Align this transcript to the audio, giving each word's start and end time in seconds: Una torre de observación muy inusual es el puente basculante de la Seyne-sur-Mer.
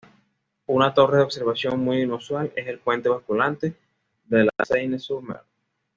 Una 0.65 0.95
torre 0.95 1.17
de 1.17 1.21
observación 1.23 1.79
muy 1.79 2.01
inusual 2.01 2.51
es 2.55 2.65
el 2.65 2.79
puente 2.79 3.07
basculante 3.07 3.75
de 4.25 4.45
la 4.45 4.65
Seyne-sur-Mer. 4.65 5.41